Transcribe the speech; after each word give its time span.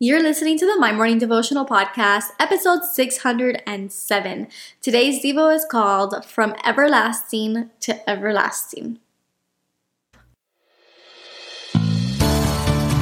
You're 0.00 0.22
listening 0.22 0.56
to 0.58 0.64
the 0.64 0.78
My 0.78 0.92
Morning 0.92 1.18
Devotional 1.18 1.66
Podcast, 1.66 2.26
episode 2.38 2.84
607. 2.84 4.46
Today's 4.80 5.20
Devo 5.20 5.52
is 5.52 5.64
called 5.64 6.24
From 6.24 6.54
Everlasting 6.64 7.70
to 7.80 8.08
Everlasting. 8.08 9.00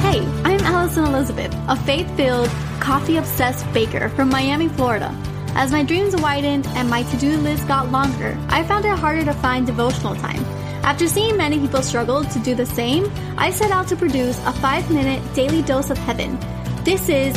Hey, 0.01 0.25
I'm 0.43 0.59
Alison 0.61 1.03
Elizabeth, 1.03 1.53
a 1.67 1.75
faith 1.75 2.09
filled, 2.17 2.49
coffee 2.79 3.17
obsessed 3.17 3.71
baker 3.73 4.09
from 4.09 4.29
Miami, 4.29 4.67
Florida. 4.67 5.15
As 5.49 5.71
my 5.71 5.83
dreams 5.83 6.15
widened 6.15 6.65
and 6.69 6.89
my 6.89 7.03
to 7.03 7.17
do 7.17 7.37
list 7.37 7.67
got 7.67 7.91
longer, 7.91 8.35
I 8.49 8.63
found 8.63 8.85
it 8.85 8.97
harder 8.97 9.23
to 9.23 9.35
find 9.35 9.67
devotional 9.67 10.15
time. 10.15 10.43
After 10.83 11.07
seeing 11.07 11.37
many 11.37 11.59
people 11.59 11.83
struggle 11.83 12.23
to 12.23 12.39
do 12.39 12.55
the 12.55 12.65
same, 12.65 13.11
I 13.37 13.51
set 13.51 13.69
out 13.69 13.87
to 13.89 13.95
produce 13.95 14.39
a 14.47 14.53
five 14.53 14.89
minute 14.89 15.21
daily 15.35 15.61
dose 15.61 15.91
of 15.91 15.97
heaven 15.99 16.39
this 16.87 17.09
is 17.09 17.33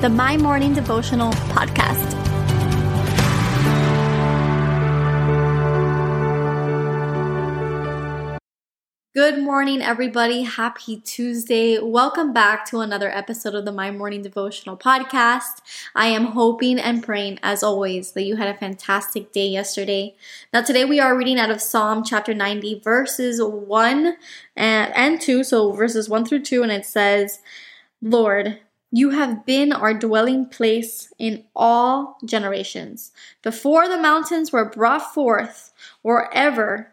the 0.00 0.08
My 0.08 0.36
Morning 0.36 0.74
Devotional 0.74 1.30
Podcast. 1.54 2.16
Good 9.14 9.38
morning, 9.40 9.82
everybody. 9.82 10.42
Happy 10.42 10.96
Tuesday. 10.96 11.78
Welcome 11.78 12.32
back 12.32 12.68
to 12.70 12.80
another 12.80 13.08
episode 13.08 13.54
of 13.54 13.64
the 13.64 13.70
My 13.70 13.92
Morning 13.92 14.20
Devotional 14.20 14.76
Podcast. 14.76 15.60
I 15.94 16.08
am 16.08 16.32
hoping 16.32 16.80
and 16.80 17.00
praying, 17.00 17.38
as 17.40 17.62
always, 17.62 18.10
that 18.14 18.24
you 18.24 18.34
had 18.34 18.48
a 18.48 18.58
fantastic 18.58 19.30
day 19.30 19.46
yesterday. 19.46 20.16
Now, 20.52 20.62
today 20.62 20.84
we 20.84 20.98
are 20.98 21.16
reading 21.16 21.38
out 21.38 21.52
of 21.52 21.60
Psalm 21.60 22.02
chapter 22.02 22.34
90, 22.34 22.80
verses 22.80 23.40
1 23.40 24.16
and 24.56 25.20
2. 25.20 25.44
So, 25.44 25.70
verses 25.70 26.08
1 26.08 26.26
through 26.26 26.42
2, 26.42 26.64
and 26.64 26.72
it 26.72 26.84
says, 26.84 27.38
Lord, 28.02 28.58
you 28.90 29.10
have 29.10 29.44
been 29.44 29.72
our 29.72 29.92
dwelling 29.92 30.46
place 30.46 31.12
in 31.18 31.44
all 31.54 32.18
generations. 32.24 33.12
Before 33.42 33.88
the 33.88 33.98
mountains 33.98 34.52
were 34.52 34.64
brought 34.64 35.12
forth, 35.12 35.72
or 36.02 36.32
ever 36.34 36.90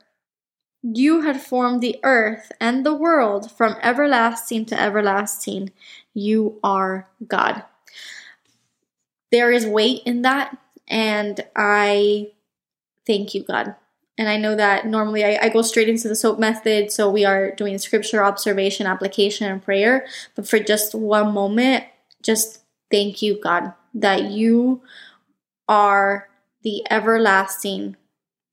you 0.93 1.21
had 1.21 1.41
formed 1.41 1.81
the 1.81 1.99
earth 2.03 2.51
and 2.59 2.85
the 2.85 2.93
world 2.93 3.51
from 3.51 3.75
everlasting 3.81 4.65
to 4.65 4.79
everlasting. 4.79 5.71
You 6.13 6.59
are 6.63 7.07
God. 7.27 7.63
There 9.31 9.51
is 9.51 9.65
weight 9.65 10.03
in 10.05 10.21
that, 10.21 10.55
and 10.87 11.41
I 11.55 12.33
thank 13.07 13.33
you, 13.33 13.43
God. 13.43 13.75
And 14.17 14.29
I 14.29 14.37
know 14.37 14.55
that 14.55 14.85
normally 14.85 15.25
I, 15.25 15.37
I, 15.41 15.49
go 15.49 15.61
straight 15.61 15.89
into 15.89 16.07
the 16.07 16.15
SOAP 16.15 16.39
method. 16.39 16.91
So 16.91 17.09
we 17.09 17.25
are 17.25 17.51
doing 17.51 17.77
scripture, 17.77 18.23
observation, 18.23 18.87
application, 18.87 19.51
and 19.51 19.61
prayer. 19.61 20.07
But 20.35 20.47
for 20.47 20.57
just 20.57 20.95
one 20.95 21.33
moment, 21.33 21.83
just 22.21 22.61
thank 22.89 23.21
you, 23.21 23.39
God, 23.41 23.73
that 23.93 24.31
you 24.31 24.81
are 25.67 26.29
the 26.61 26.83
everlasting 26.89 27.97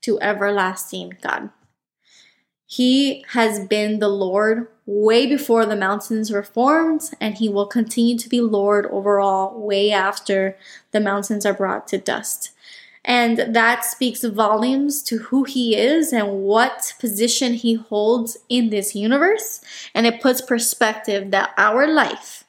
to 0.02 0.20
everlasting 0.20 1.16
God. 1.22 1.50
He 2.66 3.24
has 3.28 3.66
been 3.66 3.98
the 3.98 4.08
Lord 4.08 4.66
way 4.86 5.26
before 5.26 5.66
the 5.66 5.76
mountains 5.76 6.30
were 6.30 6.42
formed, 6.42 7.10
and 7.20 7.34
He 7.36 7.48
will 7.48 7.66
continue 7.66 8.18
to 8.18 8.28
be 8.28 8.40
Lord 8.40 8.86
over 8.86 9.20
all 9.20 9.60
way 9.60 9.92
after 9.92 10.56
the 10.90 11.00
mountains 11.00 11.44
are 11.44 11.54
brought 11.54 11.86
to 11.88 11.98
dust. 11.98 12.50
And 13.04 13.54
that 13.54 13.84
speaks 13.84 14.22
volumes 14.22 15.02
to 15.04 15.18
who 15.18 15.42
he 15.44 15.76
is 15.76 16.12
and 16.12 16.42
what 16.42 16.94
position 17.00 17.54
he 17.54 17.74
holds 17.74 18.38
in 18.48 18.70
this 18.70 18.94
universe. 18.94 19.60
And 19.94 20.06
it 20.06 20.20
puts 20.20 20.40
perspective 20.40 21.32
that 21.32 21.52
our 21.56 21.86
life 21.86 22.44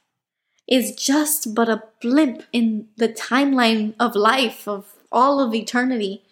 is 0.68 0.96
just 0.96 1.56
but 1.56 1.70
a 1.70 1.84
blimp 2.02 2.44
in 2.54 2.88
the 2.98 3.10
timeline 3.10 3.96
of 4.00 4.16
life, 4.16 4.68
of 4.68 4.94
all 5.12 5.40
of 5.40 5.54
eternity. 5.54 6.24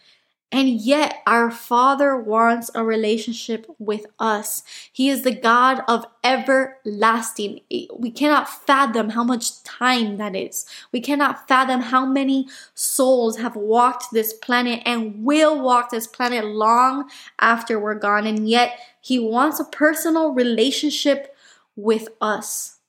And 0.53 0.69
yet, 0.81 1.21
our 1.25 1.49
Father 1.49 2.17
wants 2.17 2.69
a 2.75 2.83
relationship 2.83 3.65
with 3.79 4.05
us. 4.19 4.63
He 4.91 5.07
is 5.07 5.23
the 5.23 5.33
God 5.33 5.81
of 5.87 6.05
everlasting. 6.25 7.61
We 7.97 8.11
cannot 8.11 8.49
fathom 8.49 9.11
how 9.11 9.23
much 9.23 9.63
time 9.63 10.17
that 10.17 10.35
is. 10.35 10.65
We 10.91 10.99
cannot 10.99 11.47
fathom 11.47 11.79
how 11.79 12.05
many 12.05 12.49
souls 12.73 13.37
have 13.37 13.55
walked 13.55 14.11
this 14.11 14.33
planet 14.33 14.81
and 14.85 15.23
will 15.23 15.61
walk 15.61 15.89
this 15.89 16.05
planet 16.05 16.43
long 16.43 17.09
after 17.39 17.79
we're 17.79 17.95
gone. 17.95 18.27
And 18.27 18.49
yet, 18.49 18.77
He 18.99 19.19
wants 19.19 19.57
a 19.61 19.65
personal 19.65 20.33
relationship 20.33 21.33
with 21.77 22.09
us. 22.19 22.79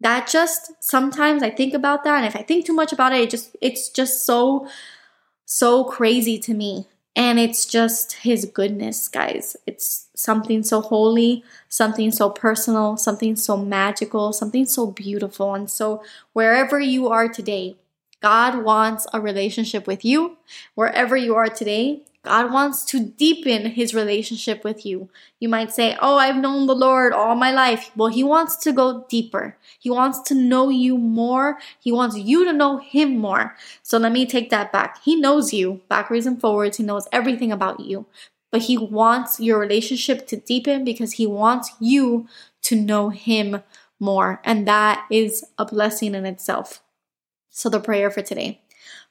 That 0.00 0.28
just 0.28 0.70
sometimes 0.78 1.42
I 1.42 1.50
think 1.50 1.74
about 1.74 2.04
that. 2.04 2.18
And 2.18 2.26
if 2.26 2.36
I 2.36 2.42
think 2.42 2.64
too 2.64 2.72
much 2.72 2.92
about 2.92 3.12
it, 3.12 3.22
it 3.22 3.30
just, 3.30 3.56
it's 3.60 3.88
just 3.88 4.24
so, 4.24 4.68
so 5.44 5.82
crazy 5.82 6.38
to 6.38 6.54
me 6.54 6.86
and 7.18 7.40
it's 7.40 7.66
just 7.66 8.14
His 8.14 8.46
goodness, 8.46 9.08
guys. 9.08 9.56
It's 9.66 10.08
something 10.14 10.62
so 10.62 10.80
holy, 10.80 11.44
something 11.68 12.12
so 12.12 12.30
personal, 12.30 12.96
something 12.96 13.36
so 13.36 13.56
magical, 13.56 14.32
something 14.32 14.66
so 14.66 14.92
beautiful. 14.92 15.54
And 15.54 15.68
so, 15.70 16.04
wherever 16.32 16.80
you 16.80 17.08
are 17.08 17.28
today, 17.28 17.76
God 18.22 18.64
wants 18.64 19.06
a 19.12 19.20
relationship 19.20 19.88
with 19.88 20.04
you. 20.04 20.38
Wherever 20.76 21.16
you 21.16 21.34
are 21.34 21.48
today, 21.48 22.02
God 22.28 22.52
wants 22.52 22.84
to 22.84 23.00
deepen 23.00 23.70
his 23.70 23.94
relationship 23.94 24.62
with 24.62 24.84
you. 24.84 25.08
You 25.40 25.48
might 25.48 25.72
say, 25.72 25.96
Oh, 26.02 26.18
I've 26.18 26.36
known 26.36 26.66
the 26.66 26.74
Lord 26.74 27.14
all 27.14 27.34
my 27.34 27.50
life. 27.50 27.90
Well, 27.96 28.10
he 28.10 28.22
wants 28.22 28.56
to 28.56 28.72
go 28.72 29.06
deeper. 29.08 29.56
He 29.78 29.88
wants 29.88 30.20
to 30.28 30.34
know 30.34 30.68
you 30.68 30.98
more. 30.98 31.58
He 31.80 31.90
wants 31.90 32.18
you 32.18 32.44
to 32.44 32.52
know 32.52 32.76
him 32.76 33.16
more. 33.16 33.56
So 33.82 33.96
let 33.96 34.12
me 34.12 34.26
take 34.26 34.50
that 34.50 34.72
back. 34.72 35.02
He 35.02 35.16
knows 35.16 35.54
you 35.54 35.80
backwards 35.88 36.26
and 36.26 36.38
forwards. 36.38 36.76
He 36.76 36.82
knows 36.82 37.08
everything 37.12 37.50
about 37.50 37.80
you. 37.80 38.04
But 38.50 38.62
he 38.62 38.76
wants 38.76 39.40
your 39.40 39.58
relationship 39.58 40.26
to 40.26 40.36
deepen 40.36 40.84
because 40.84 41.12
he 41.12 41.26
wants 41.26 41.72
you 41.80 42.28
to 42.64 42.76
know 42.76 43.08
him 43.08 43.62
more. 43.98 44.42
And 44.44 44.68
that 44.68 45.06
is 45.10 45.46
a 45.56 45.64
blessing 45.64 46.14
in 46.14 46.26
itself. 46.26 46.82
So 47.48 47.70
the 47.70 47.80
prayer 47.80 48.10
for 48.10 48.20
today. 48.20 48.60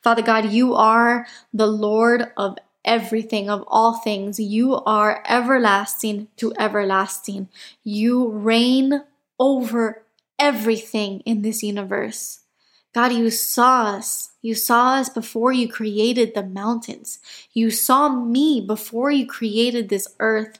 Father 0.03 0.21
God, 0.21 0.51
you 0.51 0.75
are 0.75 1.25
the 1.51 1.67
Lord 1.67 2.31
of 2.37 2.57
everything, 2.87 3.49
of 3.49 3.63
all 3.67 3.93
things. 3.93 4.39
You 4.39 4.75
are 4.85 5.23
everlasting 5.27 6.29
to 6.37 6.53
everlasting. 6.57 7.49
You 7.83 8.29
reign 8.29 9.03
over 9.39 10.03
everything 10.39 11.19
in 11.21 11.41
this 11.43 11.61
universe. 11.61 12.39
God, 12.93 13.13
you 13.13 13.29
saw 13.29 13.83
us. 13.97 14.31
You 14.41 14.55
saw 14.55 14.95
us 14.95 15.09
before 15.09 15.51
you 15.51 15.67
created 15.67 16.33
the 16.33 16.43
mountains. 16.43 17.19
You 17.53 17.69
saw 17.69 18.09
me 18.09 18.63
before 18.65 19.11
you 19.11 19.27
created 19.27 19.89
this 19.89 20.07
earth. 20.19 20.57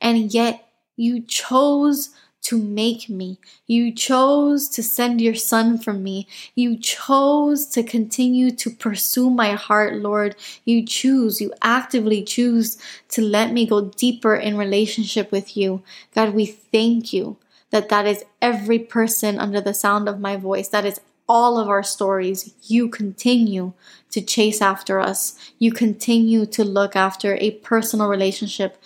And 0.00 0.34
yet 0.34 0.68
you 0.96 1.22
chose 1.22 2.10
to 2.48 2.56
make 2.56 3.10
me. 3.10 3.38
You 3.66 3.92
chose 3.92 4.70
to 4.70 4.82
send 4.82 5.20
your 5.20 5.34
son 5.34 5.76
for 5.76 5.92
me. 5.92 6.26
You 6.54 6.78
chose 6.78 7.66
to 7.66 7.82
continue 7.82 8.50
to 8.52 8.70
pursue 8.70 9.28
my 9.28 9.52
heart, 9.52 9.96
Lord. 9.96 10.34
You 10.64 10.86
choose, 10.86 11.42
you 11.42 11.52
actively 11.60 12.22
choose 12.22 12.78
to 13.10 13.20
let 13.20 13.52
me 13.52 13.66
go 13.66 13.90
deeper 13.96 14.34
in 14.34 14.56
relationship 14.56 15.30
with 15.30 15.58
you. 15.58 15.82
God, 16.14 16.32
we 16.32 16.46
thank 16.46 17.12
you 17.12 17.36
that 17.68 17.90
that 17.90 18.06
is 18.06 18.24
every 18.40 18.78
person 18.78 19.38
under 19.38 19.60
the 19.60 19.74
sound 19.74 20.08
of 20.08 20.18
my 20.18 20.36
voice. 20.36 20.68
That 20.68 20.86
is 20.86 21.02
all 21.28 21.58
of 21.58 21.68
our 21.68 21.82
stories. 21.82 22.54
You 22.62 22.88
continue 22.88 23.74
to 24.10 24.22
chase 24.22 24.62
after 24.62 24.98
us. 25.00 25.38
You 25.58 25.70
continue 25.72 26.46
to 26.46 26.64
look 26.64 26.96
after 26.96 27.36
a 27.36 27.50
personal 27.50 28.08
relationship 28.08 28.78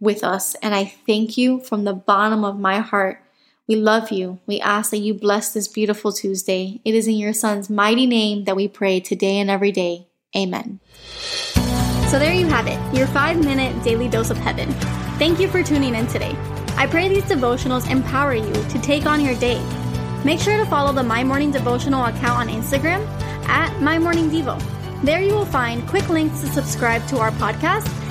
with 0.00 0.24
us. 0.24 0.54
And 0.56 0.74
I 0.74 0.84
thank 0.84 1.36
you 1.36 1.60
from 1.60 1.84
the 1.84 1.92
bottom 1.92 2.44
of 2.44 2.58
my 2.58 2.78
heart. 2.78 3.22
We 3.66 3.76
love 3.76 4.10
you. 4.10 4.38
We 4.46 4.60
ask 4.60 4.90
that 4.90 4.98
you 4.98 5.12
bless 5.12 5.52
this 5.52 5.68
beautiful 5.68 6.12
Tuesday. 6.12 6.80
It 6.84 6.94
is 6.94 7.06
in 7.06 7.16
your 7.16 7.34
Son's 7.34 7.68
mighty 7.68 8.06
name 8.06 8.44
that 8.44 8.56
we 8.56 8.66
pray 8.66 9.00
today 9.00 9.38
and 9.38 9.50
every 9.50 9.72
day. 9.72 10.06
Amen. 10.34 10.80
So 12.10 12.18
there 12.18 12.32
you 12.32 12.46
have 12.46 12.66
it, 12.66 12.96
your 12.96 13.06
five 13.08 13.38
minute 13.38 13.82
daily 13.84 14.08
dose 14.08 14.30
of 14.30 14.38
heaven. 14.38 14.72
Thank 15.18 15.38
you 15.38 15.48
for 15.48 15.62
tuning 15.62 15.94
in 15.94 16.06
today. 16.06 16.34
I 16.76 16.86
pray 16.86 17.08
these 17.08 17.24
devotionals 17.24 17.90
empower 17.90 18.34
you 18.34 18.52
to 18.52 18.78
take 18.80 19.04
on 19.04 19.20
your 19.20 19.34
day. 19.34 19.62
Make 20.24 20.40
sure 20.40 20.56
to 20.56 20.64
follow 20.66 20.92
the 20.92 21.02
My 21.02 21.22
Morning 21.22 21.50
Devotional 21.50 22.06
account 22.06 22.38
on 22.38 22.48
Instagram 22.48 23.06
at 23.48 23.78
My 23.82 23.98
Morning 23.98 24.30
Devo. 24.30 24.58
There 25.02 25.20
you 25.20 25.34
will 25.34 25.44
find 25.44 25.86
quick 25.86 26.08
links 26.08 26.40
to 26.40 26.46
subscribe 26.46 27.06
to 27.08 27.18
our 27.18 27.30
podcast 27.32 27.86